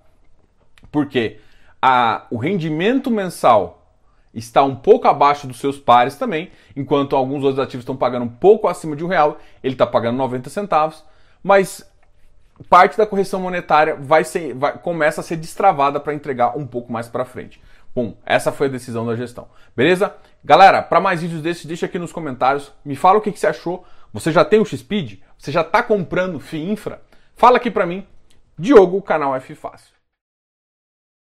porque 0.97 1.39
a, 1.81 2.27
o 2.31 2.39
rendimento 2.39 3.11
mensal 3.11 3.87
está 4.33 4.63
um 4.63 4.75
pouco 4.75 5.07
abaixo 5.07 5.47
dos 5.47 5.59
seus 5.59 5.79
pares 5.79 6.17
também, 6.17 6.51
enquanto 6.75 7.15
alguns 7.15 7.45
outros 7.45 7.63
ativos 7.63 7.83
estão 7.83 7.97
pagando 7.97 8.25
um 8.25 8.29
pouco 8.29 8.67
acima 8.67 8.97
de 8.97 9.05
um 9.05 9.09
real, 9.09 9.39
ele 9.63 9.75
está 9.75 9.87
pagando 9.87 10.17
90 10.17 10.49
centavos, 10.49 11.05
mas 11.43 11.87
parte 12.71 12.97
da 12.97 13.07
correção 13.07 13.41
monetária 13.41 13.95
vai 13.95 14.25
ser, 14.25 14.55
vai, 14.55 14.79
começa 14.79 15.21
a 15.21 15.25
ser 15.25 15.37
destravada 15.37 16.01
para 16.01 16.15
entregar 16.15 16.57
um 16.57 16.67
pouco 16.67 16.91
mais 16.91 17.09
para 17.09 17.27
frente. 17.27 17.61
Bom, 17.97 18.15
essa 18.27 18.53
foi 18.53 18.67
a 18.67 18.71
decisão 18.71 19.07
da 19.07 19.17
gestão. 19.17 19.49
Beleza? 19.75 20.15
Galera, 20.45 20.83
para 20.83 21.01
mais 21.01 21.23
vídeos 21.23 21.41
desses, 21.41 21.65
deixa 21.65 21.87
aqui 21.87 21.99
nos 21.99 22.13
comentários. 22.13 22.71
Me 22.85 22.95
fala 22.95 23.17
o 23.17 23.23
que, 23.23 23.33
que 23.33 23.41
você 23.41 23.47
achou. 23.47 23.87
Você 24.13 24.31
já 24.31 24.45
tem 24.45 24.61
o 24.61 24.67
XPID? 24.67 25.23
Você 25.39 25.51
já 25.51 25.63
está 25.63 25.83
comprando 25.83 26.39
FII 26.39 26.73
Infra? 26.73 27.01
Fala 27.35 27.57
aqui 27.57 27.71
para 27.71 27.87
mim. 27.87 28.07
Diogo, 28.59 29.01
canal 29.01 29.35
F 29.37 29.55
Fácil. 29.55 29.96